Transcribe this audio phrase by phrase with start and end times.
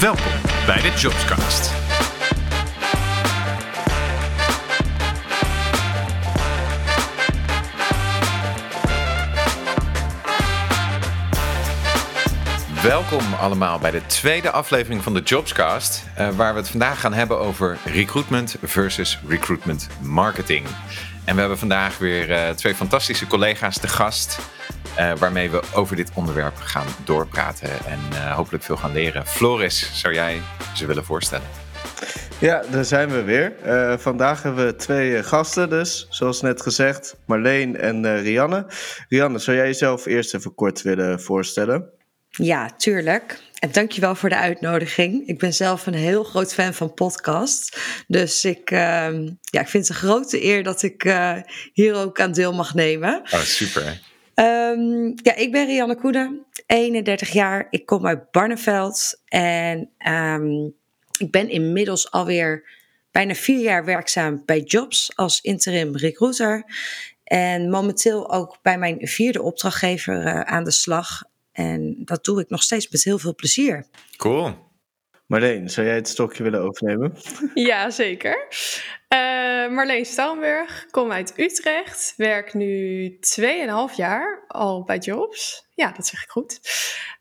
[0.00, 0.32] Welkom
[0.66, 1.72] bij de Jobscast.
[12.82, 17.12] Welkom allemaal bij de tweede aflevering van de Jobscast, uh, waar we het vandaag gaan
[17.12, 20.66] hebben over recruitment versus recruitment marketing.
[21.24, 24.38] En we hebben vandaag weer uh, twee fantastische collega's te gast.
[24.98, 29.26] Uh, waarmee we over dit onderwerp gaan doorpraten en uh, hopelijk veel gaan leren.
[29.26, 30.40] Floris, zou jij
[30.74, 31.46] ze willen voorstellen?
[32.38, 33.52] Ja, daar zijn we weer.
[33.66, 38.66] Uh, vandaag hebben we twee gasten dus, zoals net gezegd, Marleen en Rianne.
[39.08, 41.90] Rianne, zou jij jezelf eerst even kort willen voorstellen?
[42.30, 43.42] Ja, tuurlijk.
[43.58, 45.28] En dankjewel voor de uitnodiging.
[45.28, 47.78] Ik ben zelf een heel groot fan van podcasts.
[48.06, 48.78] Dus ik, uh,
[49.40, 51.36] ja, ik vind het een grote eer dat ik uh,
[51.72, 53.22] hier ook aan deel mag nemen.
[53.24, 54.00] Oh, super.
[54.40, 57.66] Um, ja, ik ben Rianne Koenen, 31 jaar.
[57.70, 59.20] Ik kom uit Barneveld.
[59.24, 60.74] En um,
[61.18, 62.68] ik ben inmiddels alweer
[63.10, 66.64] bijna vier jaar werkzaam bij Jobs als interim recruiter.
[67.24, 71.22] En momenteel ook bij mijn vierde opdrachtgever uh, aan de slag.
[71.52, 73.86] En dat doe ik nog steeds met heel veel plezier.
[74.16, 74.54] Cool.
[75.30, 77.14] Marleen, zou jij het stokje willen overnemen?
[77.54, 78.46] Ja, zeker.
[79.14, 82.14] Uh, Marleen Stalmberg, kom uit Utrecht.
[82.16, 83.08] Werk nu
[83.40, 85.68] 2,5 jaar al bij Jobs.
[85.74, 86.60] Ja, dat zeg ik goed.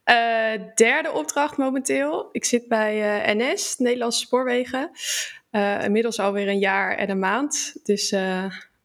[0.05, 2.29] Uh, derde opdracht momenteel.
[2.31, 4.91] Ik zit bij uh, NS, Nederlandse Spoorwegen.
[5.83, 7.75] inmiddels alweer een jaar en een maand.
[7.83, 8.15] Dus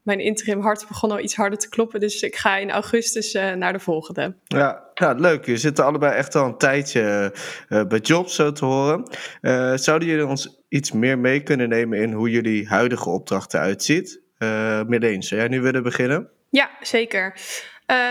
[0.05, 1.99] mijn interim hart begon al iets harder te kloppen.
[1.99, 4.35] Dus ik ga in augustus uh, naar de volgende.
[4.43, 5.45] Ja, ja, leuk.
[5.45, 7.33] Je zitten allebei echt al een tijdje
[7.69, 9.09] uh, bij Jobs, zo te horen.
[9.41, 14.21] Uh, zouden jullie ons iets meer mee kunnen nemen in hoe jullie huidige opdrachten uitziet?
[14.39, 14.49] Uh,
[14.87, 16.29] Marleen, zou jij nu willen beginnen?
[16.49, 17.39] Ja, zeker.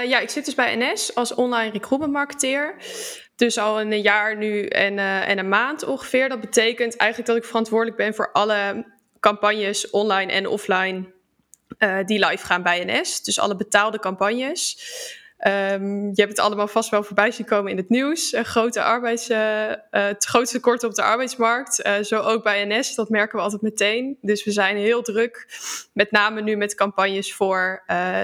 [0.06, 2.74] ja, ik zit dus bij NS als online recruitment marketeer.
[3.36, 6.28] Dus al een jaar nu en, en een maand ongeveer.
[6.28, 8.86] Dat betekent eigenlijk dat ik verantwoordelijk ben voor alle
[9.20, 11.12] campagnes online en offline
[11.78, 13.22] uh, die live gaan bij NS.
[13.22, 14.78] Dus alle betaalde campagnes.
[15.46, 18.32] Um, je hebt het allemaal vast wel voorbij zien komen in het nieuws.
[18.32, 21.88] Een grote arbeids, uh, uh, het grootste tekort op de arbeidsmarkt.
[22.02, 24.18] zo ook bij NS, dat merken we altijd meteen.
[24.20, 25.48] Dus we zijn heel druk,
[25.92, 27.82] met name nu met campagnes voor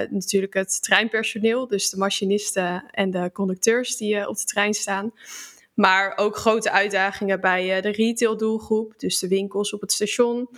[0.09, 1.67] natuurlijk het treinpersoneel.
[1.67, 5.13] Dus de machinisten en de conducteurs die op de trein staan.
[5.73, 8.93] Maar ook grote uitdagingen bij de retail doelgroep.
[8.97, 10.49] Dus de winkels op het station.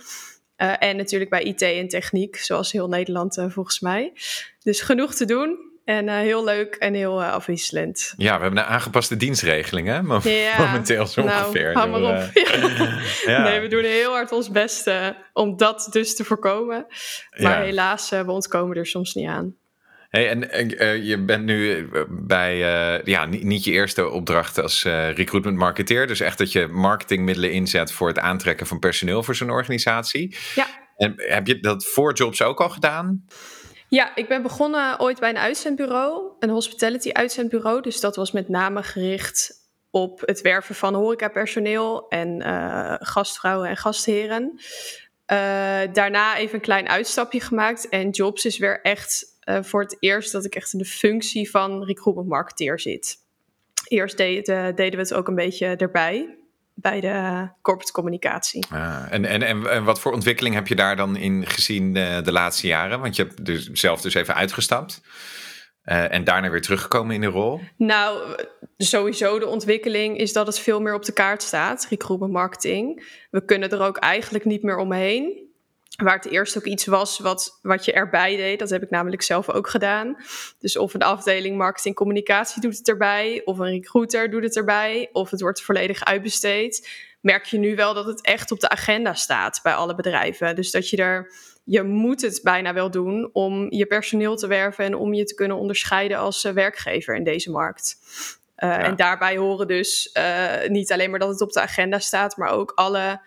[0.64, 4.12] Uh, en natuurlijk bij IT en techniek, zoals heel Nederland uh, volgens mij.
[4.62, 5.72] Dus genoeg te doen.
[5.84, 8.14] En uh, heel leuk en heel afwisselend.
[8.16, 9.94] Ja, we hebben een aangepaste dienstregeling, hè?
[10.30, 11.72] Ja, momenteel zo nou, ongeveer.
[11.72, 12.30] Hou maar op.
[12.34, 12.98] ja.
[13.32, 13.42] ja.
[13.42, 14.90] Nee, we doen heel hard ons best
[15.32, 16.86] om dat dus te voorkomen.
[17.36, 19.56] Maar helaas, we ontkomen er soms niet aan.
[20.14, 24.84] Hey, en uh, je bent nu bij, uh, ja, niet, niet, je eerste opdracht als
[24.84, 26.06] uh, recruitment marketeer.
[26.06, 30.36] Dus echt dat je marketingmiddelen inzet voor het aantrekken van personeel voor zo'n organisatie.
[30.54, 30.66] Ja.
[30.96, 33.24] En heb je dat voor Jobs ook al gedaan?
[33.88, 37.82] Ja, ik ben begonnen ooit bij een uitzendbureau, een hospitality uitzendbureau.
[37.82, 39.52] Dus dat was met name gericht
[39.90, 42.42] op het werven van horecapersoneel en
[43.00, 44.60] gastvrouwen en gastheren.
[45.92, 50.32] daarna even een klein uitstapje gemaakt en Jobs is weer echt uh, voor het eerst
[50.32, 53.16] dat ik echt in de functie van recruitment marketeer zit.
[53.88, 56.38] Eerst deed, uh, deden we het ook een beetje erbij
[56.74, 58.66] bij de corporate communicatie.
[58.70, 62.20] Ah, en, en, en, en, wat voor ontwikkeling heb je daar dan in gezien de,
[62.24, 63.00] de laatste jaren?
[63.00, 65.00] Want je hebt dus zelf dus even uitgestapt.
[65.84, 67.60] Uh, en daarna weer teruggekomen in de rol?
[67.76, 68.36] Nou,
[68.76, 73.06] sowieso de ontwikkeling is dat het veel meer op de kaart staat, recruitment marketing.
[73.30, 75.43] We kunnen er ook eigenlijk niet meer omheen.
[75.96, 78.58] Waar het eerst ook iets was wat, wat je erbij deed.
[78.58, 80.16] Dat heb ik namelijk zelf ook gedaan.
[80.58, 83.42] Dus of een afdeling marketing communicatie doet het erbij.
[83.44, 85.08] Of een recruiter doet het erbij.
[85.12, 86.88] Of het wordt volledig uitbesteed.
[87.20, 90.54] Merk je nu wel dat het echt op de agenda staat bij alle bedrijven.
[90.54, 91.32] Dus dat je er,
[91.64, 94.84] je moet het bijna wel doen om je personeel te werven.
[94.84, 97.96] En om je te kunnen onderscheiden als uh, werkgever in deze markt.
[98.58, 98.78] Uh, ja.
[98.78, 102.36] En daarbij horen dus uh, niet alleen maar dat het op de agenda staat.
[102.36, 103.20] Maar ook alle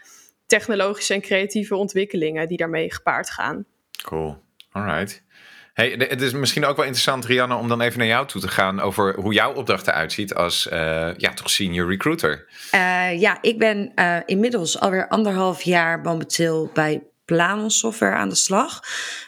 [0.48, 3.66] technologische en creatieve ontwikkelingen die daarmee gepaard gaan.
[4.04, 5.26] Cool, alright.
[5.74, 8.48] Hey, het is misschien ook wel interessant, Rianne, om dan even naar jou toe te
[8.48, 12.46] gaan over hoe jouw opdracht eruit ziet als uh, ja, toch senior recruiter.
[12.76, 18.36] Uh, ja, ik ben uh, inmiddels alweer anderhalf jaar momenteel bij Planon Software aan de
[18.36, 18.84] slag.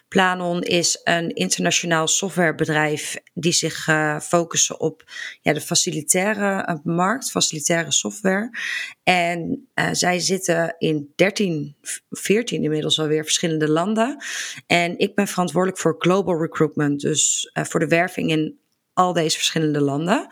[0.07, 5.03] Planon is een internationaal softwarebedrijf die zich uh, focussen op
[5.41, 8.57] ja, de facilitaire uh, markt, facilitaire software.
[9.03, 11.75] En uh, zij zitten in 13,
[12.09, 14.23] 14 inmiddels alweer verschillende landen.
[14.67, 18.59] En ik ben verantwoordelijk voor global recruitment, dus voor de werving in
[18.99, 20.27] al deze verschillende landen.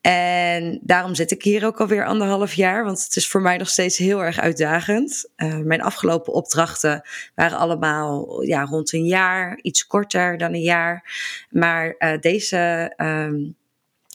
[0.00, 3.68] En daarom zit ik hier ook alweer anderhalf jaar, want het is voor mij nog
[3.68, 5.30] steeds heel erg uitdagend.
[5.36, 11.10] Uh, mijn afgelopen opdrachten waren allemaal ja, rond een jaar, iets korter dan een jaar.
[11.50, 12.92] Maar uh, deze.
[12.96, 13.56] Um,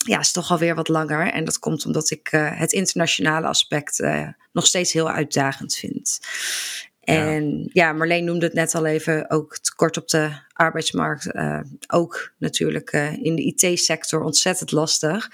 [0.06, 1.32] ja, is toch alweer wat langer.
[1.32, 4.04] En dat komt omdat ik uh, het internationale aspect
[4.52, 6.20] nog steeds heel uitdagend vind.
[7.02, 7.94] En ja.
[7.94, 11.36] Marleen noemde het net al even, ook tekort op de arbeidsmarkt.
[11.36, 15.28] Uh, ook natuurlijk in de IT-sector ontzettend lastig.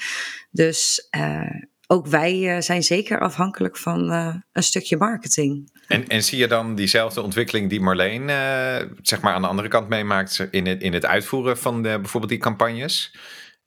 [0.52, 1.10] Dus
[1.88, 4.12] ook wij zijn zeker afhankelijk van
[4.52, 5.72] een stukje marketing.
[5.88, 8.30] En, en zie je dan diezelfde ontwikkeling die Marleen
[9.02, 12.32] zeg maar aan de andere kant meemaakt in het, in het uitvoeren van de, bijvoorbeeld
[12.32, 13.12] die campagnes?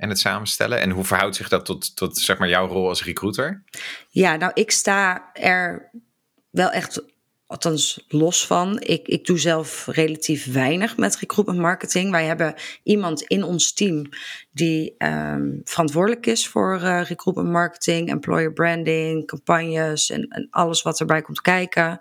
[0.00, 0.80] en het samenstellen?
[0.80, 3.64] En hoe verhoudt zich dat tot, tot zeg maar jouw rol als recruiter?
[4.08, 5.90] Ja, nou, ik sta er
[6.50, 7.02] wel echt,
[7.50, 8.80] althans los van.
[8.80, 12.10] Ik, ik doe zelf relatief weinig met recruitment marketing.
[12.10, 14.08] Wij hebben iemand in ons team
[14.50, 21.00] die um, verantwoordelijk is voor uh, recruitment marketing, employer branding, campagnes en, en alles wat
[21.00, 21.98] erbij komt kijken.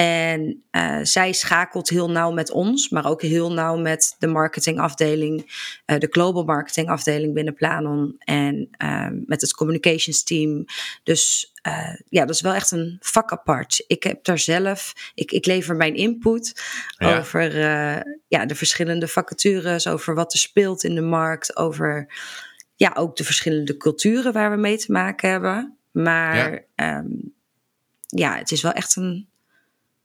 [0.00, 5.38] En uh, zij schakelt heel nauw met ons, maar ook heel nauw met de marketingafdeling,
[5.86, 10.64] uh, de global marketingafdeling binnen Planon en uh, met het communications team.
[11.02, 11.52] Dus
[12.08, 13.84] ja, dat is wel echt een vak apart.
[13.86, 16.62] Ik heb daar zelf, ik, ik lever mijn input
[16.96, 17.18] ja.
[17.18, 17.58] over
[18.28, 22.12] ja, de verschillende vacatures, over wat er speelt in de markt, over
[22.74, 25.78] ja, ook de verschillende culturen waar we mee te maken hebben.
[25.90, 27.34] Maar ja, um,
[28.06, 29.29] ja het is wel echt een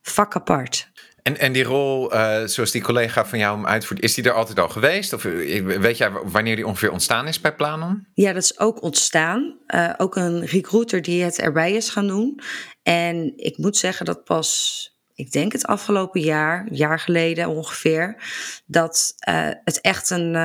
[0.09, 0.93] vak apart.
[1.21, 4.31] En, en die rol, uh, zoals die collega van jou hem uitvoert, is die er
[4.31, 5.13] altijd al geweest?
[5.13, 8.07] Of eh, weet jij wanneer die ongeveer ontstaan is bij Planon?
[8.13, 9.57] Ja, dat is ook ontstaan.
[9.67, 12.39] Uh, ook een recruiter die het erbij is gaan doen.
[12.83, 18.23] En ik moet zeggen dat pas, ik denk het afgelopen jaar, jaar geleden ongeveer,
[18.65, 20.35] dat uh, het echt een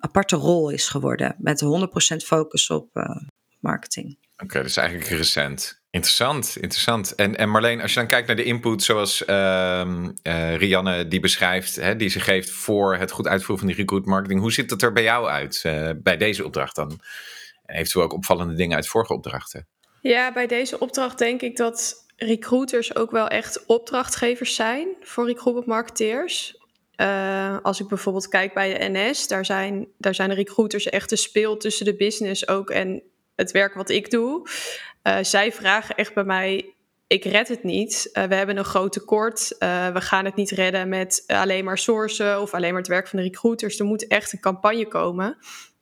[0.00, 1.34] aparte rol is geworden.
[1.38, 2.88] Met 100% focus op
[3.60, 4.18] marketing.
[4.36, 5.84] Oké, okay, dus eigenlijk recent.
[5.90, 7.14] Interessant, interessant.
[7.14, 9.82] En, en Marleen, als je dan kijkt naar de input zoals uh,
[10.22, 14.04] uh, Rianne die beschrijft, hè, die ze geeft voor het goed uitvoeren van die recruit
[14.04, 17.00] marketing, hoe ziet het er bij jou uit uh, bij deze opdracht dan?
[17.64, 19.66] En eventueel ook opvallende dingen uit vorige opdrachten?
[20.00, 25.66] Ja, bij deze opdracht denk ik dat recruiters ook wel echt opdrachtgevers zijn voor recruitment
[25.66, 26.58] marketeers.
[26.96, 31.10] Uh, als ik bijvoorbeeld kijk bij de NS, daar zijn, daar zijn de recruiters echt
[31.10, 33.02] de speel tussen de business ook en
[33.36, 34.48] het werk wat ik doe.
[35.02, 36.74] Uh, zij vragen echt bij mij:
[37.06, 38.10] ik red het niet.
[38.12, 39.56] Uh, we hebben een groot tekort.
[39.58, 43.08] Uh, we gaan het niet redden met alleen maar sourcen of alleen maar het werk
[43.08, 43.78] van de recruiters.
[43.78, 45.38] Er moet echt een campagne komen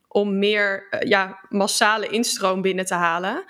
[0.08, 3.44] om meer ja, massale instroom binnen te halen.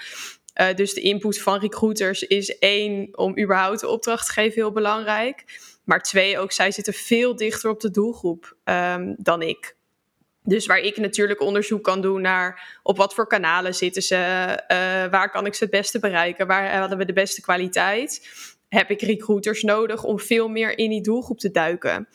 [0.74, 5.44] dus de input van recruiters is één, om überhaupt de opdracht te geven, heel belangrijk.
[5.84, 9.76] Maar twee, ook zij zitten veel dichter op de doelgroep um, dan ik.
[10.46, 15.10] Dus waar ik natuurlijk onderzoek kan doen naar op wat voor kanalen zitten ze, uh,
[15.10, 18.28] waar kan ik ze het beste bereiken, waar hadden we de beste kwaliteit,
[18.68, 22.08] heb ik recruiters nodig om veel meer in die doelgroep te duiken.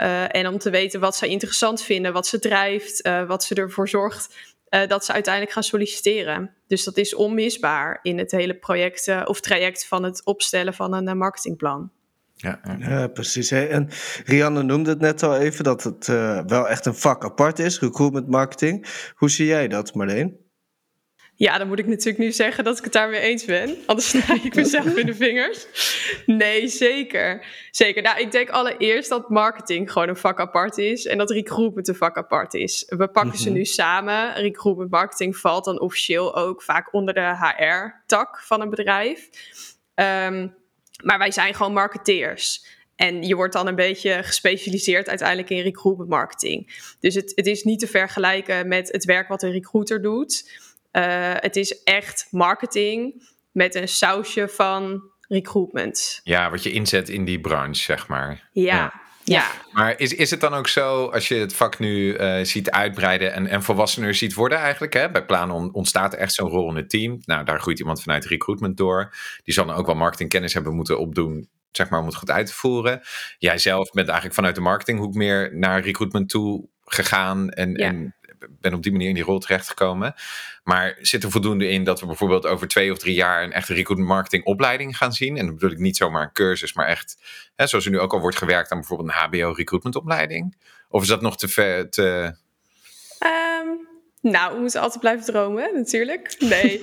[0.00, 3.54] Uh, en om te weten wat ze interessant vinden, wat ze drijft, uh, wat ze
[3.54, 4.54] ervoor zorgt
[4.88, 6.54] dat ze uiteindelijk gaan solliciteren.
[6.66, 11.18] Dus dat is onmisbaar in het hele project of traject van het opstellen van een
[11.18, 11.90] marketingplan.
[12.36, 13.08] Ja, ja.
[13.08, 13.50] precies.
[13.50, 13.88] En
[14.24, 17.80] Rianne noemde het net al even dat het uh, wel echt een vak apart is,
[17.80, 18.86] recruitment marketing.
[19.14, 20.44] Hoe zie jij dat, Marleen?
[21.38, 23.76] Ja, dan moet ik natuurlijk nu zeggen dat ik het daarmee eens ben.
[23.86, 25.66] Anders snij ik mezelf in de vingers.
[26.26, 27.46] Nee, zeker.
[27.70, 28.02] Zeker.
[28.02, 31.06] Nou, ik denk allereerst dat marketing gewoon een vak apart is.
[31.06, 32.84] En dat recruitment een vak apart is.
[32.88, 33.38] We pakken mm -hmm.
[33.38, 34.34] ze nu samen.
[34.34, 39.28] Recruitment marketing valt dan officieel ook vaak onder de HR-tak van een bedrijf.
[39.94, 40.54] Um,
[41.02, 42.64] maar wij zijn gewoon marketeers.
[42.96, 46.80] En je wordt dan een beetje gespecialiseerd uiteindelijk in recruitment marketing.
[47.00, 50.50] Dus het, het is niet te vergelijken met het werk wat een recruiter doet.
[50.92, 56.20] Uh, het is echt marketing met een sausje van recruitment.
[56.24, 58.48] Ja, wat je inzet in die branche, zeg maar.
[58.52, 59.05] Ja, ja.
[59.32, 59.50] Ja.
[59.72, 63.32] Maar is, is het dan ook zo, als je het vak nu uh, ziet uitbreiden
[63.32, 64.92] en, en volwassener ziet worden eigenlijk?
[64.92, 65.10] Hè?
[65.10, 67.18] Bij Planon ontstaat er echt zo'n rol in het team.
[67.24, 69.14] Nou, daar groeit iemand vanuit recruitment door.
[69.44, 72.46] Die zal dan ook wel marketingkennis hebben moeten opdoen, zeg maar, om het goed uit
[72.46, 73.00] te voeren.
[73.38, 77.86] Jij zelf bent eigenlijk vanuit de marketinghoek meer naar recruitment toe gegaan en, ja.
[77.86, 78.14] en
[78.60, 80.14] ben op die manier in die rol terechtgekomen.
[80.64, 83.74] Maar zit er voldoende in dat we bijvoorbeeld over twee of drie jaar een echte
[83.74, 85.36] recruitment marketing opleiding gaan zien?
[85.36, 87.18] En dan bedoel ik niet zomaar een cursus, maar echt,
[87.56, 90.56] hè, zoals er nu ook al wordt gewerkt aan bijvoorbeeld een HBO recruitment opleiding?
[90.88, 91.90] Of is dat nog te ver?
[91.90, 92.34] Te...
[93.24, 93.88] Um,
[94.20, 96.36] nou, we moeten altijd blijven dromen, natuurlijk.
[96.38, 96.80] Nee.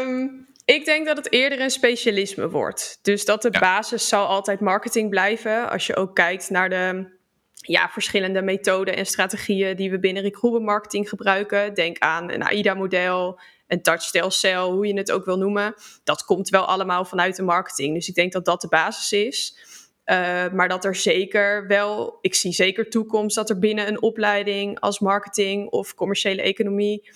[0.00, 0.46] um,
[0.76, 2.98] ik denk dat het eerder een specialisme wordt.
[3.02, 3.58] Dus dat de ja.
[3.58, 5.70] basis zal altijd marketing blijven.
[5.70, 7.17] Als je ook kijkt naar de
[7.66, 11.74] ja, verschillende methoden en strategieën die we binnen recruitment marketing gebruiken.
[11.74, 15.74] Denk aan een AIDA-model, een touchstyle cell, hoe je het ook wil noemen.
[16.04, 17.94] Dat komt wel allemaal vanuit de marketing.
[17.94, 19.56] Dus ik denk dat dat de basis is.
[20.04, 24.80] Uh, maar dat er zeker wel, ik zie zeker toekomst dat er binnen een opleiding
[24.80, 27.10] als marketing of commerciële economie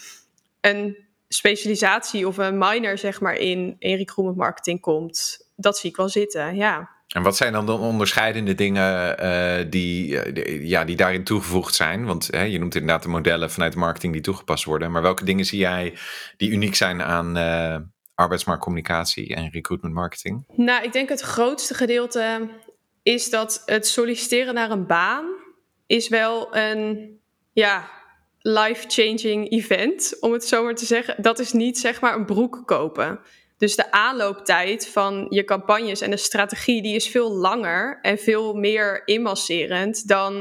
[0.61, 0.97] een
[1.29, 5.49] specialisatie of een minor zeg maar in, in recruitment marketing komt.
[5.57, 6.91] Dat zie ik wel zitten, ja.
[7.13, 12.05] En wat zijn dan de onderscheidende dingen uh, die, uh, ja, die daarin toegevoegd zijn?
[12.05, 14.91] Want hè, je noemt inderdaad de modellen vanuit marketing die toegepast worden.
[14.91, 15.95] Maar welke dingen zie jij
[16.37, 17.77] die uniek zijn aan uh,
[18.15, 20.45] arbeidsmarktcommunicatie en recruitment marketing?
[20.57, 22.49] Nou, ik denk het grootste gedeelte
[23.03, 25.25] is dat het solliciteren naar een baan
[25.87, 27.19] is wel een
[27.53, 27.91] ja,
[28.39, 31.23] life-changing event, om het zo maar te zeggen.
[31.23, 33.21] Dat is niet zeg maar een broek kopen.
[33.63, 38.55] Dus de aanlooptijd van je campagnes en de strategie, die is veel langer en veel
[38.55, 40.35] meer inmasserend dan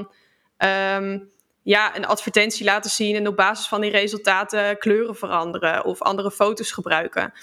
[0.58, 1.30] um,
[1.62, 6.32] ja, een advertentie laten zien en op basis van die resultaten kleuren veranderen of andere
[6.32, 7.34] foto's gebruiken.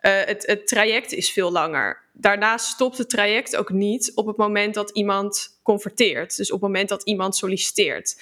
[0.00, 2.02] Uh, het, het traject is veel langer.
[2.12, 6.36] Daarnaast stopt het traject ook niet op het moment dat iemand converteert.
[6.36, 8.16] Dus op het moment dat iemand solliciteert.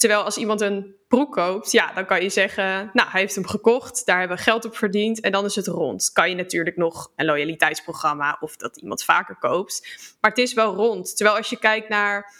[0.00, 3.46] Terwijl als iemand een broek koopt, ja, dan kan je zeggen, nou, hij heeft hem
[3.46, 6.10] gekocht, daar hebben we geld op verdiend en dan is het rond.
[6.12, 10.74] Kan je natuurlijk nog een loyaliteitsprogramma of dat iemand vaker koopt, maar het is wel
[10.74, 11.16] rond.
[11.16, 12.34] Terwijl als je kijkt naar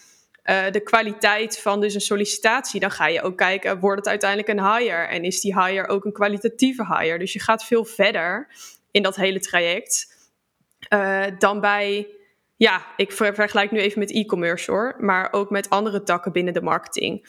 [0.45, 4.49] uh, de kwaliteit van dus een sollicitatie, dan ga je ook kijken, wordt het uiteindelijk
[4.49, 7.19] een hire en is die hire ook een kwalitatieve hire?
[7.19, 8.49] Dus je gaat veel verder
[8.90, 10.17] in dat hele traject
[10.95, 12.07] uh, dan bij
[12.61, 16.62] ja, ik vergelijk nu even met e-commerce hoor, maar ook met andere takken binnen de
[16.62, 17.23] marketing.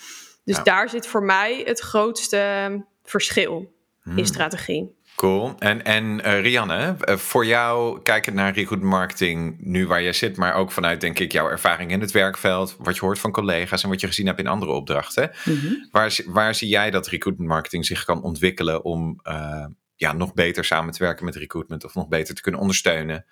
[0.44, 0.64] Dus ja.
[0.64, 4.18] daar zit voor mij het grootste verschil hmm.
[4.18, 4.96] in strategie.
[5.16, 5.54] Cool.
[5.60, 10.38] En, en uh, Rianne, uh, voor jou, kijkend naar recruit marketing, nu waar je zit,
[10.38, 13.84] maar ook vanuit, denk ik, jouw ervaring in het werkveld, wat je hoort van collega's
[13.84, 15.32] en wat je gezien hebt in andere opdrachten.
[15.46, 15.88] Mm-hmm.
[15.92, 20.66] Waar, waar zie jij dat recruitment marketing zich kan ontwikkelen om uh, ja, nog beter
[20.66, 23.26] samen te werken met recruitment of nog beter te kunnen ondersteunen?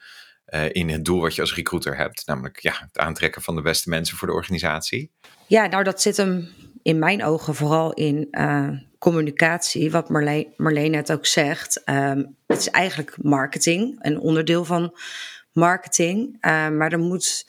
[0.52, 2.26] Uh, in het doel wat je als recruiter hebt.
[2.26, 5.12] Namelijk ja, het aantrekken van de beste mensen voor de organisatie.
[5.48, 6.50] Ja, nou dat zit hem
[6.82, 9.92] in mijn ogen vooral in uh, communicatie.
[9.92, 11.82] Wat Marleen, Marleen net ook zegt.
[11.86, 14.98] Um, het is eigenlijk marketing, een onderdeel van
[15.52, 16.34] marketing.
[16.34, 17.48] Uh, maar er moet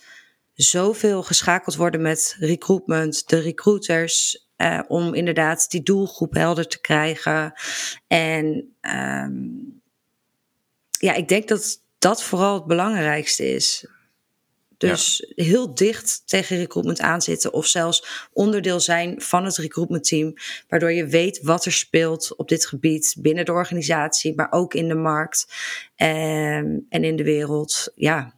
[0.55, 4.49] zoveel geschakeld worden met recruitment, de recruiters.
[4.57, 7.53] Uh, om inderdaad die doelgroep helder te krijgen.
[8.07, 9.81] En um,
[10.99, 13.87] ja, ik denk dat dat vooral het belangrijkste is.
[14.77, 15.45] Dus ja.
[15.45, 20.35] heel dicht tegen recruitment aanzitten of zelfs onderdeel zijn van het recruitment team,
[20.69, 24.89] waardoor je weet wat er speelt op dit gebied binnen de organisatie, maar ook in
[24.89, 25.47] de markt
[25.97, 27.93] en, en in de wereld.
[27.95, 28.35] Ja,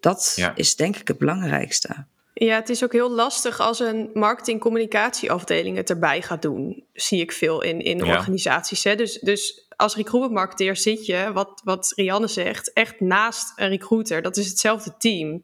[0.00, 0.52] dat ja.
[0.54, 2.06] is denk ik het belangrijkste.
[2.32, 6.84] Ja, het is ook heel lastig als een marketing-communicatieafdeling het erbij gaat doen.
[6.92, 8.16] Zie ik veel in, in ja.
[8.16, 8.84] organisaties.
[8.84, 8.94] Hè?
[8.94, 14.22] Dus, dus als recruitment marketeer zit je, wat, wat Rianne zegt, echt naast een recruiter.
[14.22, 15.42] Dat is hetzelfde team.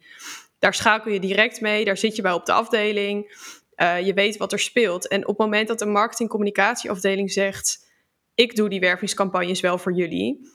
[0.59, 3.41] Daar schakel je direct mee, daar zit je bij op de afdeling.
[3.77, 5.09] Uh, je weet wat er speelt.
[5.09, 7.87] En op het moment dat een marketing-communicatieafdeling zegt:
[8.35, 10.49] Ik doe die wervingscampagnes wel voor jullie,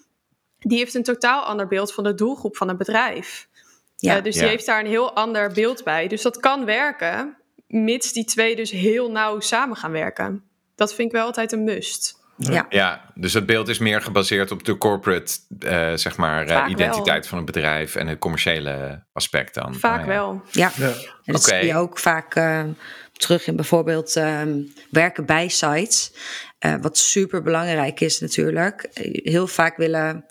[0.59, 3.47] die heeft een totaal ander beeld van de doelgroep van een bedrijf.
[3.95, 4.17] Ja.
[4.17, 6.07] Uh, dus die heeft daar een heel ander beeld bij.
[6.07, 10.43] Dus dat kan werken, mits die twee dus heel nauw samen gaan werken.
[10.75, 12.17] Dat vind ik wel altijd een must.
[12.37, 12.65] Ja.
[12.69, 17.19] ja, dus het beeld is meer gebaseerd op de corporate, uh, zeg maar, uh, identiteit
[17.19, 17.29] wel.
[17.29, 19.75] van het bedrijf en het commerciële aspect dan.
[19.75, 20.05] Vaak ja.
[20.05, 20.41] wel.
[20.51, 20.87] Ja, ja.
[20.87, 21.59] en dat okay.
[21.59, 22.63] zie je ook vaak uh,
[23.11, 26.11] terug in bijvoorbeeld um, werken bij sites.
[26.81, 28.89] wat super belangrijk is natuurlijk.
[29.23, 30.25] Heel vaak willen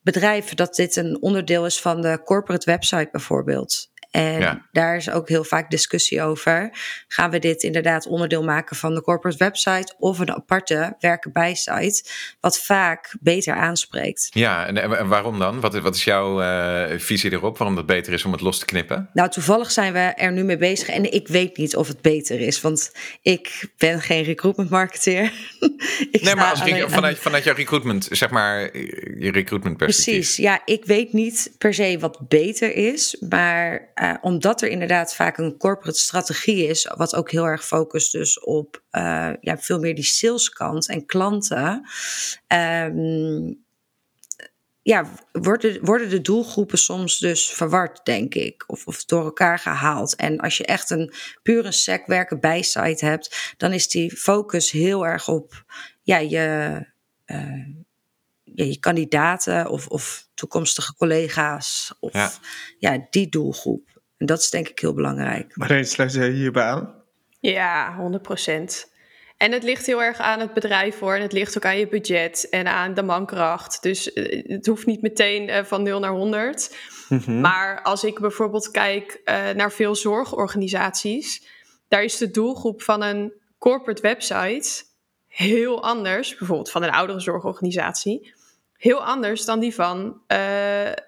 [0.00, 3.87] bedrijven dat dit een onderdeel is van de corporate website bijvoorbeeld.
[4.10, 4.66] En ja.
[4.72, 6.70] daar is ook heel vaak discussie over.
[7.08, 11.54] Gaan we dit inderdaad onderdeel maken van de corporate website of een aparte werken bij
[11.54, 12.04] site,
[12.40, 14.28] wat vaak beter aanspreekt?
[14.30, 15.60] Ja, en, en waarom dan?
[15.60, 17.58] Wat, wat is jouw uh, visie erop?
[17.58, 19.10] Waarom het beter is om het los te knippen?
[19.12, 22.40] Nou, toevallig zijn we er nu mee bezig en ik weet niet of het beter
[22.40, 25.32] is, want ik ben geen recruitment marketeer.
[26.20, 28.76] nee, maar als, alleen, vanuit, vanuit jouw recruitment, zeg maar,
[29.18, 30.14] je recruitment perspectief.
[30.14, 35.14] Precies, ja, ik weet niet per se wat beter is, maar uh, omdat er inderdaad
[35.14, 39.78] vaak een corporate strategie is, wat ook heel erg focust dus op uh, ja, veel
[39.78, 41.88] meer die saleskant en klanten.
[42.46, 43.66] Um,
[44.82, 48.64] ja, worden, worden de doelgroepen soms dus verward, denk ik.
[48.66, 50.16] Of, of door elkaar gehaald.
[50.16, 51.12] En als je echt een
[51.42, 55.64] puur een sec werken bij site hebt, dan is die focus heel erg op
[56.02, 56.86] ja, je.
[57.26, 57.66] Uh,
[58.54, 62.30] ja, je kandidaten of, of toekomstige collega's of ja.
[62.78, 64.00] ja die doelgroep.
[64.16, 65.56] En dat is denk ik heel belangrijk.
[65.56, 66.94] Maar dan sluit je hierbij aan?
[67.40, 68.96] Ja, 100%
[69.36, 71.14] En het ligt heel erg aan het bedrijf hoor.
[71.14, 73.82] En het ligt ook aan je budget en aan de mankracht.
[73.82, 76.76] Dus eh, het hoeft niet meteen uh, van 0 naar 100.
[77.08, 77.40] Mhm.
[77.40, 79.20] Maar als ik bijvoorbeeld kijk
[79.54, 81.46] naar veel zorgorganisaties,
[81.88, 84.84] daar is de doelgroep van een corporate website
[85.26, 88.34] heel anders, bijvoorbeeld van een oudere zorgorganisatie,
[88.78, 90.20] heel anders dan die van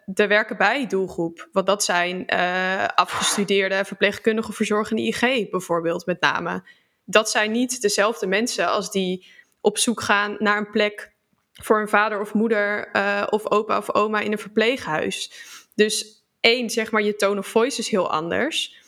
[0.05, 1.49] de werken bij doelgroep.
[1.53, 6.62] Want dat zijn uh, afgestudeerde verpleegkundige verzorgende IG bijvoorbeeld met name.
[7.05, 9.27] Dat zijn niet dezelfde mensen als die
[9.61, 11.12] op zoek gaan naar een plek
[11.53, 15.33] voor een vader of moeder uh, of opa of oma in een verpleeghuis.
[15.75, 18.79] Dus één, zeg maar, je tone of voice is heel anders.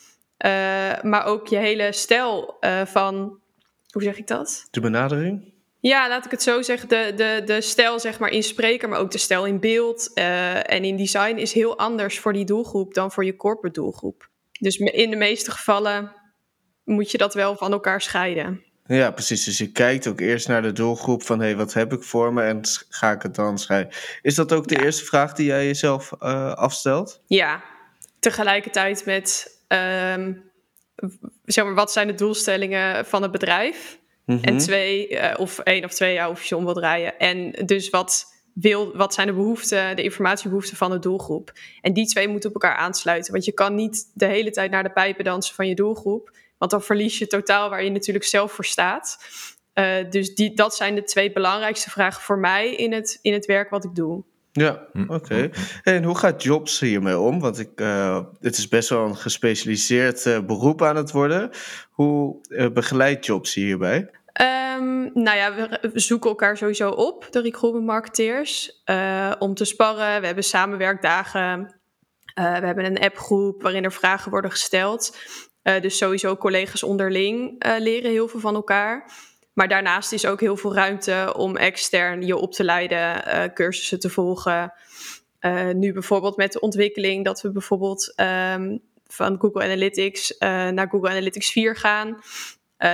[1.03, 3.41] maar ook je hele stijl van,
[3.91, 4.67] hoe zeg ik dat?
[4.71, 5.52] De benadering?
[5.83, 6.89] Ja, laat ik het zo zeggen.
[6.89, 10.73] De, de, de stijl zeg maar in spreker, maar ook de stijl in beeld uh,
[10.73, 14.29] en in design is heel anders voor die doelgroep dan voor je corporate doelgroep.
[14.61, 16.12] Dus in de meeste gevallen
[16.85, 18.65] moet je dat wel van elkaar scheiden.
[18.87, 19.45] Ja, precies.
[19.45, 22.33] Dus je kijkt ook eerst naar de doelgroep van hé, hey, wat heb ik voor
[22.33, 23.93] me en ga ik het dan scheiden.
[24.23, 27.23] Is dat ook de eerste vraag die jij jezelf uh, afstelt?
[27.27, 27.62] Ja,
[28.19, 30.51] tegelijkertijd met um,
[31.45, 34.01] zeg maar, wat zijn de doelstellingen van het bedrijf?
[34.26, 34.59] En mhm.
[34.59, 37.19] twee, uh, of één of twee jaar of je om wilt draaien.
[37.19, 38.25] En dus wat,
[38.55, 41.52] wil, wat zijn de behoeften, de informatiebehoeften van de doelgroep?
[41.81, 43.33] En die twee moeten op elkaar aansluiten.
[43.33, 46.31] Want je kan niet de hele tijd naar de pijpen dansen van je doelgroep.
[46.59, 49.19] Want dan verlies je totaal waar je natuurlijk zelf voor staat.
[49.75, 53.47] Uh, dus die, dat zijn de twee belangrijkste vragen voor mij in het, in het
[53.47, 54.25] werk wat ik doe.
[54.53, 55.13] Ja, hm.
[55.13, 55.51] oké.
[55.83, 57.41] En hoe gaat Jobs hiermee om?
[57.41, 61.51] Want ik, uh, het is best wel een gespecialiseerd uh, beroep aan het worden.
[61.91, 64.11] Hoe uh, begeleidt Jobs hierbij?
[64.79, 68.83] Um, nou ja, we, zoeken elkaar sowieso op, de recruitment marketeers,
[69.39, 70.21] om te sparren.
[70.21, 71.81] We hebben samenwerkdagen.
[72.35, 75.17] we hebben een appgroep waarin er vragen worden gesteld.
[75.63, 79.11] dus sowieso collega's onderling leren heel veel van elkaar.
[79.53, 83.99] Maar daarnaast is ook heel veel ruimte om extern je op te leiden, uh, cursussen
[83.99, 84.73] te volgen.
[85.41, 90.38] Uh, nu bijvoorbeeld met de ontwikkeling dat we bijvoorbeeld um, van Google Analytics uh,
[90.69, 92.19] naar Google Analytics 4 gaan.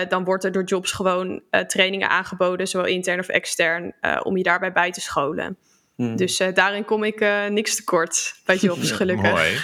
[0.09, 4.73] dan wordt er door jobs gewoon trainingen aangeboden, zowel intern of extern, om je daarbij
[4.73, 5.59] bij te scholen.
[5.95, 6.17] Hmm.
[6.17, 9.31] Dus daarin kom ik niks tekort bij jobs, gelukkig.
[9.31, 9.59] Mooi.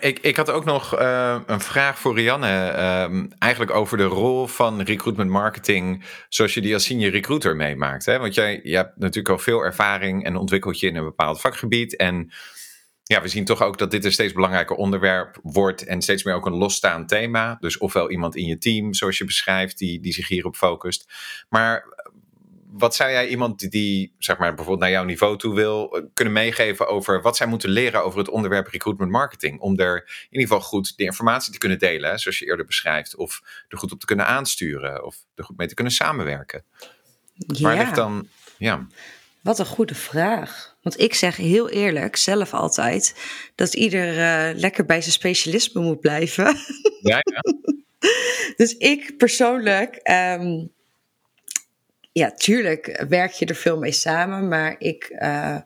[0.00, 2.72] Ik, ik had ook nog uh, een vraag voor Rianne.
[2.76, 6.04] Uh, eigenlijk over de rol van recruitment marketing.
[6.28, 8.06] Zoals je die als senior recruiter meemaakt.
[8.06, 8.18] Hè?
[8.18, 11.96] Want jij je hebt natuurlijk al veel ervaring en ontwikkelt je in een bepaald vakgebied.
[11.96, 12.32] En
[13.02, 15.84] ja, we zien toch ook dat dit een steeds belangrijker onderwerp wordt.
[15.84, 17.56] En steeds meer ook een losstaand thema.
[17.60, 21.12] Dus ofwel iemand in je team, zoals je beschrijft, die, die zich hierop focust.
[21.48, 21.84] Maar
[22.72, 26.34] wat zou jij iemand die, zeg maar, bijvoorbeeld naar jouw niveau toe wil, eh, kunnen
[26.34, 29.60] meegeven over wat zij moeten leren over het onderwerp recruitment marketing?
[29.60, 33.16] Om er in ieder geval goed de informatie te kunnen delen, zoals je eerder beschrijft.
[33.16, 35.04] Of er goed op te kunnen aansturen.
[35.04, 36.64] Of er goed mee te kunnen samenwerken.
[37.34, 37.60] Ja.
[37.60, 38.28] Waar ligt dan,
[38.58, 38.86] ja.
[39.42, 40.76] Wat een goede vraag.
[40.82, 43.14] Want ik zeg heel eerlijk, zelf altijd,
[43.54, 46.56] dat ieder uh, lekker bij zijn specialisme moet blijven.
[47.02, 47.42] Ja, ja.
[48.56, 50.00] dus ik persoonlijk.
[50.10, 50.70] Um,
[52.12, 55.56] ja, tuurlijk werk je er veel mee samen, maar ik, uh,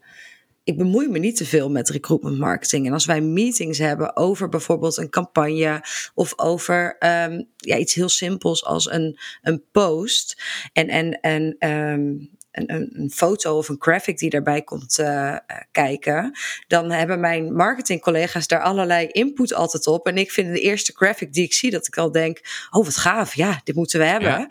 [0.64, 2.86] ik bemoei me niet te veel met recruitment marketing.
[2.86, 8.08] En als wij meetings hebben over bijvoorbeeld een campagne of over um, ja, iets heel
[8.08, 14.18] simpels als een, een post en, en, en um, een, een, foto of een graphic
[14.18, 15.36] die daarbij komt uh,
[15.70, 20.06] kijken, dan hebben mijn marketingcollega's daar allerlei input altijd op.
[20.06, 22.40] En ik vind de eerste graphic die ik zie, dat ik al denk,
[22.70, 24.48] oh wat gaaf, ja, dit moeten we hebben.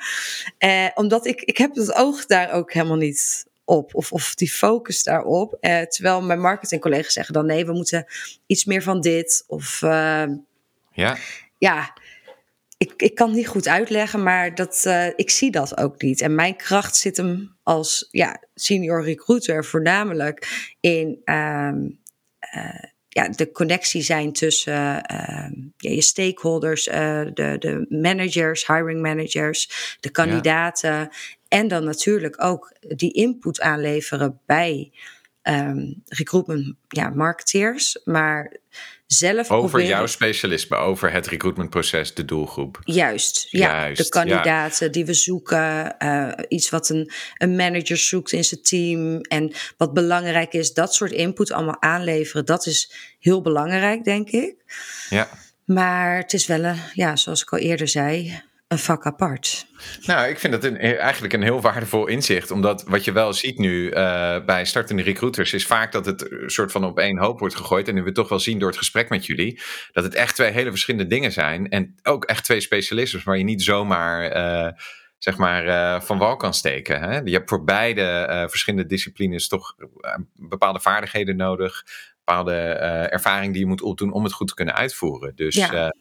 [0.57, 0.85] Ja.
[0.85, 3.95] Uh, omdat ik, ik heb het oog daar ook helemaal niet op.
[3.95, 5.57] Of, of die focus daarop.
[5.61, 8.05] Uh, terwijl mijn marketingcollega's zeggen dan nee, we moeten
[8.45, 9.43] iets meer van dit.
[9.47, 9.79] Of
[10.93, 11.17] ja.
[11.57, 11.93] ja,
[12.77, 16.21] ik, ik kan het niet goed uitleggen, maar dat, uh, ik zie dat ook niet.
[16.21, 21.99] En mijn kracht zit hem als ja, senior recruiter voornamelijk in um,
[22.55, 24.73] uh, ja, de connectie zijn tussen
[25.11, 30.91] uh, ja, je stakeholders, de, de managers, hiring managers, de kandidaten.
[30.91, 31.11] Ja.
[31.47, 34.91] En dan natuurlijk ook die input aanleveren bij
[35.43, 37.99] um, recruitment ja, marketeers.
[38.03, 38.57] Maar
[39.07, 42.79] zelf over jouw specialisme, over het recruitmentproces, de doelgroep.
[42.83, 43.89] Juist, ja.
[43.89, 49.21] de kandidaten die we zoeken, uh, iets wat een, een manager zoekt in zijn team.
[49.21, 54.55] En wat belangrijk is, dat soort input allemaal aanleveren, dat is heel belangrijk, denk ik.
[55.09, 55.29] Ja.
[55.65, 58.41] Maar het is wel, een, ja, zoals ik al eerder zei,
[58.73, 59.65] een vak apart.
[60.05, 62.51] Nou, ik vind dat een, eigenlijk een heel waardevol inzicht.
[62.51, 66.49] Omdat wat je wel ziet nu uh, bij startende recruiters is vaak dat het een
[66.49, 67.87] soort van op één hoop wordt gegooid.
[67.87, 70.51] En nu we toch wel zien door het gesprek met jullie dat het echt twee
[70.51, 71.69] hele verschillende dingen zijn.
[71.69, 74.35] En ook echt twee specialisten waar je niet zomaar.
[74.35, 74.71] Uh,
[75.17, 77.01] zeg maar, uh, van wal kan steken.
[77.01, 77.19] Hè?
[77.19, 79.75] Je hebt voor beide verschillende disciplines toch
[80.33, 81.83] bepaalde vaardigheden nodig,
[82.17, 82.53] bepaalde
[83.11, 85.35] ervaring die je moet opdoen om het goed te kunnen uitvoeren.
[85.35, 85.93] Dus ja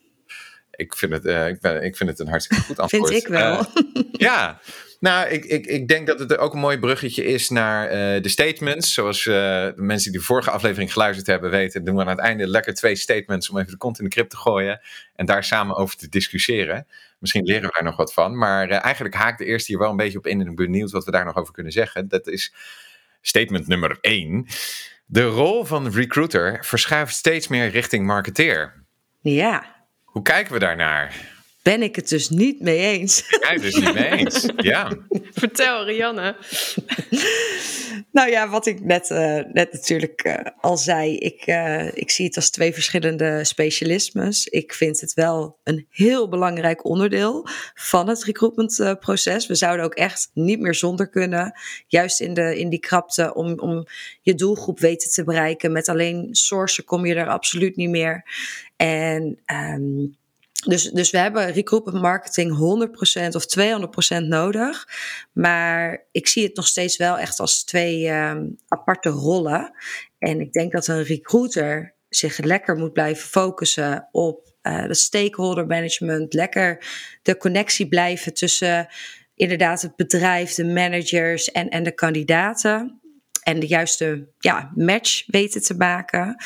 [0.77, 3.11] ik vind het, uh, ik, ben, ik vind het een hartstikke goed antwoord.
[3.11, 3.59] vind ik wel.
[3.59, 4.61] Uh, ja,
[5.01, 8.29] nou, ik, ik, ik denk dat het ook een mooi bruggetje is naar uh, de
[8.29, 8.95] statements.
[8.95, 12.47] Zoals de mensen die de vorige aflevering geluisterd hebben weten, doen we aan het einde
[12.47, 14.81] lekker twee statements om even de kont in de krip te gooien
[15.15, 16.87] en daar samen over te discussiëren.
[17.19, 18.39] Misschien leren we daar nog wat van.
[18.39, 20.91] Maar eigenlijk haakt de eerste hier wel een beetje op in en ik ben benieuwd
[20.91, 22.09] wat we daar nog over kunnen zeggen.
[22.09, 22.55] Dat is
[23.21, 24.47] statement nummer één.
[25.07, 28.85] De rol van recruiter verschuift steeds meer richting marketeer.
[29.21, 29.82] Ja.
[30.13, 31.32] Hoe kijken we daarnaar?
[31.63, 33.23] Ben ik het dus niet mee eens.
[33.43, 34.47] Ja, dus niet mee eens.
[34.57, 34.93] Ja.
[35.33, 36.37] Vertel, Rianne.
[38.13, 39.19] nou ja, wat ik net, uh,
[39.53, 41.17] net natuurlijk uh, al zei.
[41.17, 44.47] Ik, uh, ik zie het als twee verschillende specialismes.
[44.47, 49.47] Ik vind het wel een heel belangrijk onderdeel van het recruitmentproces.
[49.47, 51.59] We zouden ook echt niet meer zonder kunnen.
[51.87, 53.87] Juist in, de, in die krapte om, om
[54.21, 55.73] je doelgroep weten te bereiken.
[55.73, 58.25] Met alleen sourcen kom je er absoluut niet meer.
[58.77, 60.21] En um,
[60.67, 63.47] dus, dus we hebben recruitment marketing 100% of
[64.23, 64.89] 200% nodig.
[65.33, 69.73] Maar ik zie het nog steeds wel echt als twee um, aparte rollen.
[70.19, 75.67] En ik denk dat een recruiter zich lekker moet blijven focussen op uh, de stakeholder
[75.67, 76.35] management.
[76.35, 76.85] Lekker
[77.23, 78.89] de connectie blijven tussen
[79.35, 83.01] inderdaad het bedrijf, de managers en, en de kandidaten.
[83.43, 86.37] En de juiste ja, match weten te maken.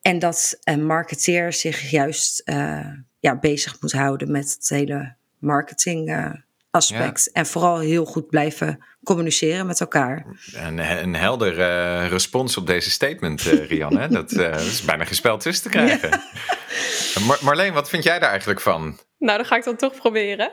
[0.00, 6.10] En dat een marketeer zich juist uh, ja, bezig moet houden met het hele marketing
[6.10, 6.30] uh,
[6.70, 7.32] aspect.
[7.32, 10.26] En vooral heel goed blijven communiceren met elkaar.
[10.52, 14.08] Een, een helder uh, respons op deze statement, uh, Rianne.
[14.08, 16.10] dat, is bijna gespeld tussen te krijgen.
[16.10, 17.36] Ja.
[17.44, 18.98] Marleen, wat vind jij daar eigenlijk van?
[19.18, 20.50] Nou, dan ga ik dan toch proberen.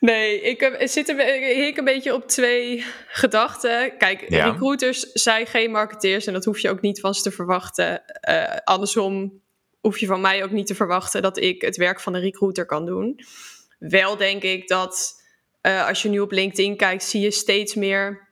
[0.00, 3.96] Nee, ik zit een, ik een beetje op twee gedachten.
[3.98, 4.50] Kijk, ja.
[4.50, 8.02] recruiters zijn geen marketeers en dat hoef je ook niet van ze te verwachten.
[8.28, 9.42] Uh, andersom
[9.84, 12.66] hoef je van mij ook niet te verwachten dat ik het werk van een recruiter
[12.66, 13.20] kan doen.
[13.78, 15.22] Wel denk ik dat
[15.62, 18.28] uh, als je nu op LinkedIn kijkt, zie je steeds meer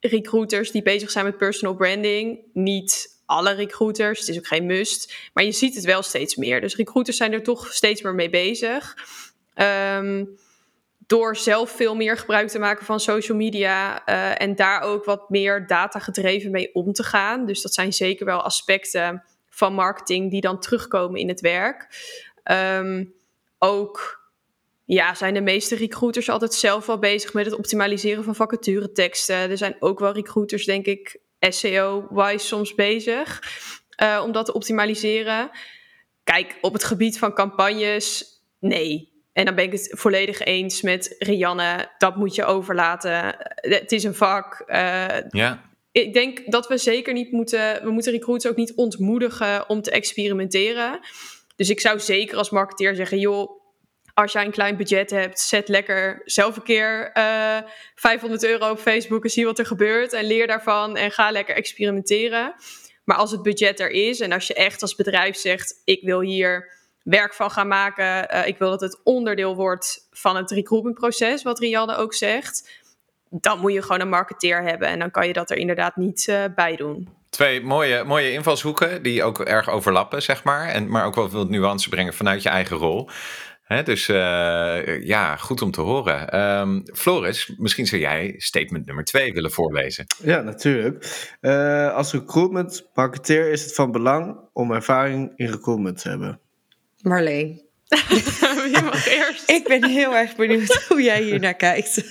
[0.00, 2.40] recruiters die bezig zijn met personal branding.
[2.52, 6.60] Niet alle recruiters, het is ook geen must, maar je ziet het wel steeds meer.
[6.60, 8.96] Dus recruiters zijn er toch steeds meer mee bezig.
[9.54, 10.38] Um,
[11.06, 15.30] door zelf veel meer gebruik te maken van social media uh, en daar ook wat
[15.30, 17.46] meer data gedreven mee om te gaan.
[17.46, 19.22] Dus dat zijn zeker wel aspecten
[19.58, 21.86] van marketing die dan terugkomen in het werk.
[22.44, 23.14] Um,
[23.58, 24.20] ook
[24.84, 29.50] ja, zijn de meeste recruiters altijd zelf wel bezig met het optimaliseren van vacatureteksten.
[29.50, 33.42] Er zijn ook wel recruiters, denk ik, SEO-wise soms bezig
[34.02, 35.50] uh, om dat te optimaliseren.
[36.24, 38.24] Kijk, op het gebied van campagnes,
[38.58, 39.16] nee.
[39.32, 41.90] En dan ben ik het volledig eens met Rianne.
[41.98, 43.36] Dat moet je overlaten.
[43.54, 44.64] Het is een vak.
[44.66, 49.68] Uh, ja ik denk dat we zeker niet moeten, we moeten recruits ook niet ontmoedigen
[49.68, 51.00] om te experimenteren.
[51.56, 53.58] Dus ik zou zeker als marketeer zeggen, joh,
[54.14, 58.70] als jij een klein budget hebt, zet lekker zelf een keer uh, eh, 500 euro
[58.70, 62.54] op Facebook en zie wat er gebeurt en leer daarvan en ga lekker experimenteren.
[63.04, 66.20] Maar als het budget er is en als je echt als bedrijf zegt, ik wil
[66.20, 71.42] hier werk van gaan maken, uh, ik wil dat het onderdeel wordt van het recruitmentproces,
[71.42, 72.82] wat Rianne ook zegt,
[73.30, 74.88] dan moet je gewoon een marketeer hebben.
[74.88, 77.08] En dan kan je dat er inderdaad niet uh, bij doen.
[77.30, 80.68] Twee mooie, mooie invalshoeken die ook erg overlappen, zeg maar.
[80.68, 83.10] En, maar ook wel veel nuance brengen vanuit je eigen rol.
[83.62, 86.40] He, dus uh, ja, goed om te horen.
[86.40, 90.06] Um, Floris, misschien zou jij statement nummer twee willen voorlezen.
[90.22, 91.28] Ja, natuurlijk.
[91.40, 96.40] Uh, als recruitment marketeer is het van belang om ervaring in recruitment te hebben.
[97.02, 97.62] Marleen.
[98.64, 99.50] Wie mag eerst?
[99.50, 102.10] Ik ben heel erg benieuwd hoe jij hier naar kijkt.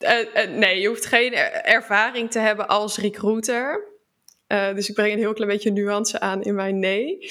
[0.00, 3.88] Uh, uh, nee, je hoeft geen ervaring te hebben als recruiter.
[4.48, 7.30] Uh, dus ik breng een heel klein beetje nuance aan in mijn nee.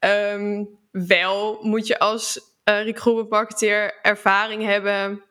[0.00, 5.22] Um, wel moet je als recruitment marketeer ervaring hebben.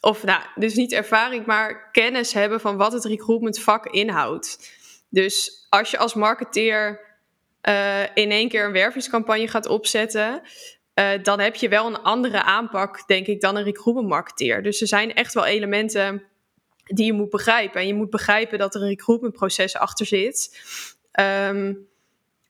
[0.00, 4.72] Of nou, dus niet ervaring, maar kennis hebben van wat het recruitment vak inhoudt.
[5.08, 7.00] Dus als je als marketeer
[8.14, 10.42] in één keer een wervingscampagne gaat opzetten,
[11.00, 14.62] uh, dan heb je wel een andere aanpak, denk ik, dan een recruitment marketeer.
[14.62, 16.22] Dus er zijn echt wel elementen
[16.84, 17.80] die je moet begrijpen.
[17.80, 20.60] En je moet begrijpen dat er een recruitment proces achter zit.
[21.48, 21.88] Um,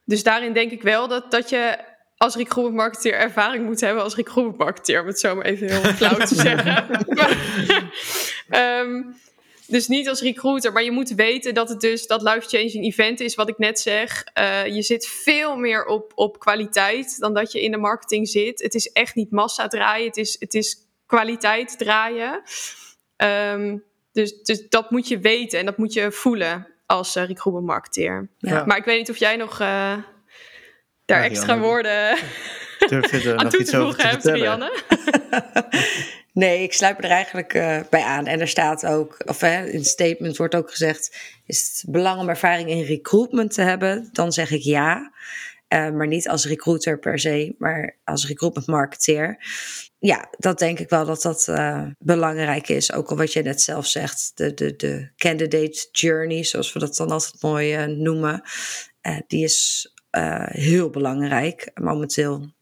[0.04, 1.78] dus daarin denk ik wel dat, dat je
[2.16, 5.92] als recruitment marketeer ervaring moet hebben als recruitment marketeer, om het zo maar even heel
[6.00, 6.86] flauw te zeggen.
[8.48, 9.02] Ehm,
[9.70, 13.34] dus niet als recruiter, maar je moet weten dat het dus dat life-changing event is,
[13.34, 14.24] wat ik net zeg.
[14.38, 18.62] Uh, je zit veel meer op, op kwaliteit dan dat je in de marketing zit.
[18.62, 22.42] Het is echt niet massa draaien, het is, het is kwaliteit draaien.
[23.16, 27.66] Um, dus, dus dat moet je weten en dat moet je voelen als uh, recruitment
[27.66, 28.30] marketeer.
[28.38, 28.64] Ja.
[28.64, 30.04] Maar ik weet niet of jij nog uh, daar
[31.04, 32.18] ja, extra woorden
[32.88, 34.72] durf je er nog iets over te hebt, Rianne?
[36.32, 38.26] Nee, ik sluit me er eigenlijk uh, bij aan.
[38.26, 41.16] En er staat ook, of hè, in statement wordt ook gezegd:
[41.46, 44.08] is het belang om ervaring in recruitment te hebben?
[44.12, 45.12] Dan zeg ik ja.
[45.68, 49.44] Uh, maar niet als recruiter per se, maar als recruitment marketeer.
[49.98, 52.92] Ja, dat denk ik wel dat dat uh, belangrijk is.
[52.92, 56.96] Ook al wat je net zelf zegt, de, de, de candidate journey, zoals we dat
[56.96, 58.42] dan altijd mooi noemen,
[59.26, 59.92] die is
[60.50, 62.52] heel belangrijk momenteel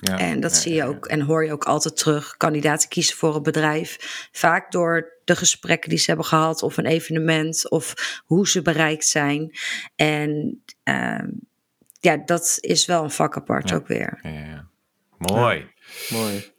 [0.00, 2.36] ja, en dat zie je ook en hoor je ook altijd terug.
[2.36, 4.28] Kandidaten kiezen voor een bedrijf.
[4.32, 9.06] Vaak door de gesprekken die ze hebben gehad, of een evenement, of hoe ze bereikt
[9.06, 9.58] zijn.
[9.96, 11.22] En uh,
[12.00, 14.18] ja, dat is wel een vak apart ook weer.
[14.22, 14.68] Ja,
[15.16, 15.66] Mooi.
[16.08, 16.52] Mooi.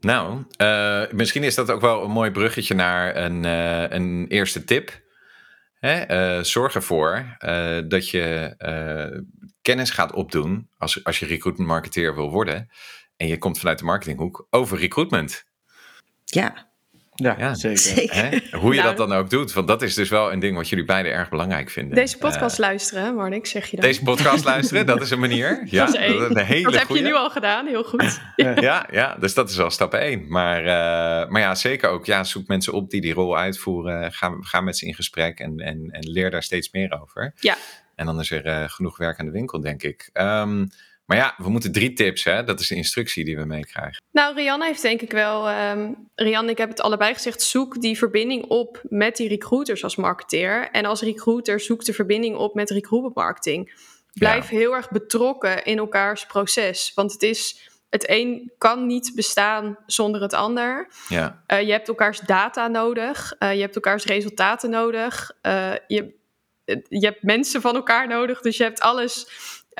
[0.00, 4.64] Nou, uh, misschien is dat ook wel een mooi bruggetje naar een, uh, een eerste
[4.64, 5.00] tip.
[5.78, 6.10] Hè?
[6.38, 7.36] Uh, zorg ervoor
[7.88, 8.56] dat je
[9.62, 12.70] kennis gaat opdoen als, als je recruitment marketeer wil worden.
[13.16, 15.44] En je komt vanuit de marketinghoek over recruitment.
[16.24, 16.67] Ja.
[17.22, 18.14] Ja, ja, zeker.
[18.14, 18.38] Hè?
[18.58, 19.08] Hoe je dat nou.
[19.08, 19.52] dan ook doet.
[19.52, 21.94] Want dat is dus wel een ding wat jullie beide erg belangrijk vinden.
[21.94, 23.84] Deze podcast uh, luisteren, Marnik, zeg je dan.
[23.84, 25.62] Deze podcast luisteren, dat is een manier.
[25.64, 26.18] Ja, dat is één.
[26.18, 27.02] Dat, een hele dat heb goeie.
[27.02, 28.20] je nu al gedaan, heel goed.
[28.36, 30.28] ja, ja, dus dat is wel stap één.
[30.28, 32.06] Maar, uh, maar ja, zeker ook.
[32.06, 34.12] Ja, zoek mensen op die die rol uitvoeren.
[34.12, 37.32] Ga, ga met ze in gesprek en, en, en leer daar steeds meer over.
[37.40, 37.56] Ja.
[37.94, 40.10] En dan is er uh, genoeg werk aan de winkel, denk ik.
[40.12, 40.70] Um,
[41.08, 42.44] maar ja, we moeten drie tips, hè?
[42.44, 44.02] Dat is de instructie die we meekrijgen.
[44.12, 45.50] Nou, Rianne heeft denk ik wel...
[45.50, 47.42] Um, Rianne, ik heb het allebei gezegd.
[47.42, 50.68] Zoek die verbinding op met die recruiters als marketeer.
[50.70, 53.72] En als recruiter zoek de verbinding op met recruitment marketing.
[54.12, 56.92] Blijf heel erg betrokken in elkaars proces.
[56.94, 57.70] Want het is...
[57.88, 60.88] Het een kan niet bestaan zonder het ander.
[61.08, 61.42] Ja.
[61.52, 63.34] Uh, je hebt elkaars data nodig.
[63.38, 65.32] Uh, je hebt elkaars resultaten nodig.
[65.42, 66.14] Uh, je,
[66.88, 68.40] je hebt mensen van elkaar nodig.
[68.40, 69.26] Dus je hebt alles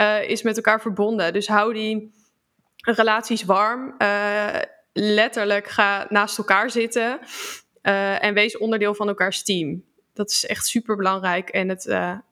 [0.00, 1.32] uh, is met elkaar verbonden.
[1.32, 2.12] Dus hou die
[2.76, 3.94] relaties warm.
[3.98, 4.46] Uh,
[4.92, 7.18] letterlijk ga naast elkaar zitten.
[7.82, 9.84] Uh, en wees onderdeel van elkaars team.
[10.14, 11.48] Dat is echt super belangrijk.
[11.48, 11.88] En het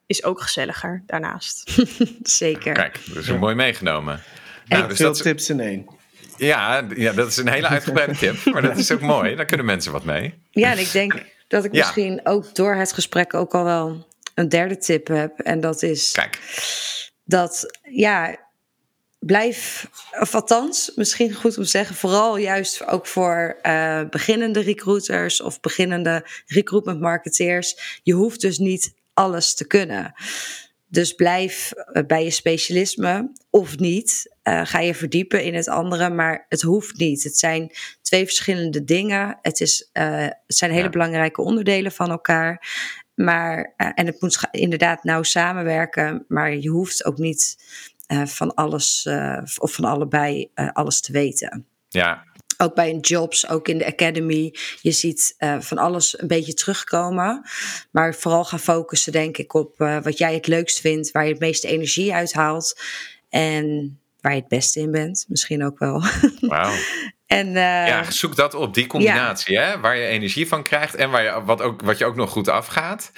[0.06, 1.70] is ook gezelliger daarnaast.
[2.22, 2.72] Zeker.
[2.72, 4.22] Kijk, dat is een mooi meegenomen.
[4.66, 5.22] Nou, dus veel dat...
[5.22, 5.86] tips in één.
[6.36, 8.44] Ja, ja, dat is een hele uitgebreide tip.
[8.44, 9.34] Maar dat is ook mooi.
[9.34, 10.34] Daar kunnen mensen wat mee.
[10.50, 11.78] Ja, en ik denk dat ik ja.
[11.78, 15.38] misschien ook door het gesprek ook al wel een derde tip heb.
[15.38, 16.12] En dat is.
[16.12, 16.40] Kijk.
[17.26, 18.36] Dat ja,
[19.18, 19.88] blijf,
[20.20, 25.60] of althans, misschien goed om te zeggen, vooral juist ook voor uh, beginnende recruiters of
[25.60, 28.00] beginnende recruitment marketeers.
[28.02, 30.14] Je hoeft dus niet alles te kunnen.
[30.88, 31.72] Dus blijf
[32.06, 34.34] bij je specialisme of niet.
[34.44, 37.24] Uh, ga je verdiepen in het andere, maar het hoeft niet.
[37.24, 37.70] Het zijn
[38.02, 39.38] twee verschillende dingen.
[39.42, 40.90] Het, is, uh, het zijn hele ja.
[40.90, 42.66] belangrijke onderdelen van elkaar.
[43.16, 47.56] Maar, uh, en het moet inderdaad nauw samenwerken, maar je hoeft ook niet
[48.12, 51.66] uh, van alles uh, of van allebei alles te weten.
[51.88, 52.24] Ja.
[52.58, 54.54] Ook bij een jobs, ook in de academy.
[54.80, 57.42] Je ziet van alles een beetje terugkomen.
[57.90, 61.40] Maar vooral gaan focussen, denk ik, op wat jij het leukst vindt, waar je het
[61.40, 62.80] meeste energie uit haalt.
[63.28, 66.02] En waar je het beste in bent, misschien ook wel.
[66.40, 66.74] Wauw.
[67.26, 69.62] En, uh, ja, zoek dat op, die combinatie, ja.
[69.62, 69.80] hè?
[69.80, 72.48] waar je energie van krijgt en waar je, wat, ook, wat je ook nog goed
[72.48, 73.12] afgaat.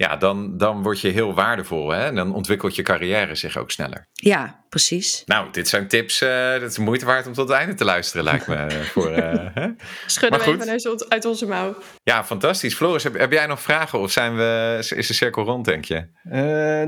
[0.00, 2.04] Ja, dan, dan word je heel waardevol hè?
[2.04, 4.08] en dan ontwikkelt je carrière zich ook sneller.
[4.12, 5.22] Ja, precies.
[5.26, 8.24] Nou, dit zijn tips, uh, dat is moeite waard om tot het einde te luisteren,
[8.24, 8.66] lijkt me.
[8.70, 9.66] voor, uh,
[10.06, 11.76] Schudden we even uit onze mouw.
[12.02, 12.74] Ja, fantastisch.
[12.74, 16.06] Floris, heb, heb, jij nog vragen of zijn we, is de cirkel rond, denk je?
[16.24, 16.32] Uh,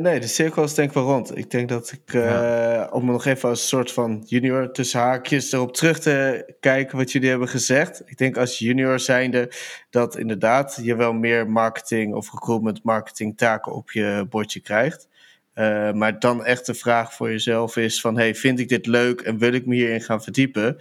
[0.01, 1.37] nee, de cirkel is denk ik wel rond.
[1.37, 2.89] Ik denk dat ik, ja.
[2.91, 7.29] om nog even als soort van junior tussen haakjes erop terug te kijken wat jullie
[7.29, 8.03] hebben gezegd.
[8.05, 9.53] Ik denk als junior zijnde
[9.91, 13.01] dat inderdaad je wel meer marketing of recruitment marketing
[13.37, 15.09] taken op je bordje krijgt.
[15.55, 19.21] Uh, maar dan echt de vraag voor jezelf is van, hey, vind ik dit leuk
[19.21, 20.77] en wil ik me hierin gaan verdiepen?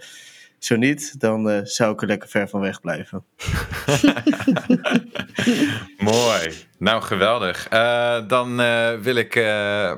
[0.58, 3.24] Zo niet, dan uh, zou ik er lekker ver van weg blijven.
[5.98, 6.52] Mooi.
[6.78, 7.72] Nou, geweldig.
[7.72, 8.56] Uh, dan
[9.02, 9.34] wil ik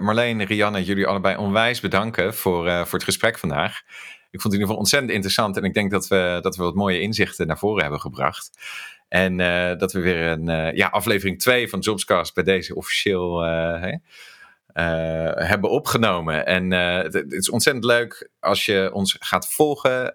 [0.01, 3.83] Marleen, Rianne, jullie allebei onwijs bedanken voor, voor het gesprek vandaag.
[4.31, 6.63] Ik vond het in ieder geval ontzettend interessant en ik denk dat we, dat we
[6.63, 8.51] wat mooie inzichten naar voren hebben gebracht.
[9.15, 9.37] En
[9.79, 13.43] dat we weer een ja, aflevering 2 van Jobscast bij deze officieel
[15.35, 16.47] hebben opgenomen.
[16.47, 20.15] En het, is ontzettend leuk als je ons gaat volgen.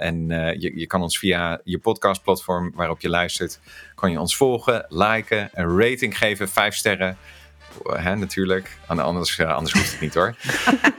[0.00, 3.60] en je, je kan ons via je podcastplatform waarop je luistert,
[3.94, 7.16] kan je ons volgen, liken, een rating geven, vijf sterren
[7.82, 8.78] hè, natuurlijk.
[8.86, 10.34] Anders, anders hoeft het niet hoor.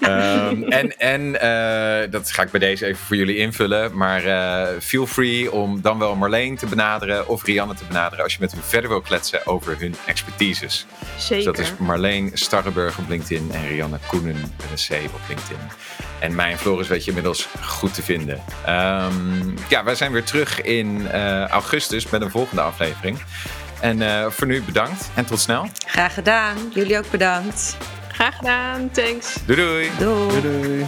[0.01, 3.97] um, en en uh, dat ga ik bij deze even voor jullie invullen.
[3.97, 8.33] Maar uh, feel free om dan wel Marleen te benaderen of Rianne te benaderen als
[8.33, 10.85] je met hun verder wil kletsen over hun expertises.
[11.17, 11.35] Zeker.
[11.35, 15.57] Dus dat is Marleen Starrenburg op LinkedIn en Rianne Koenen met een C op LinkedIn.
[16.19, 18.41] En mij en Floris weet je inmiddels goed te vinden.
[18.69, 23.19] Um, ja, wij zijn weer terug in uh, augustus met een volgende aflevering.
[23.81, 25.69] En uh, voor nu bedankt en tot snel.
[25.85, 26.57] Graag gedaan.
[26.73, 27.77] Jullie ook bedankt.
[28.11, 28.89] Graag gedaan.
[28.91, 29.35] Thanks.
[29.45, 29.89] Doei doei.
[29.97, 30.41] Doei.
[30.41, 30.61] doei.
[30.61, 30.87] doei.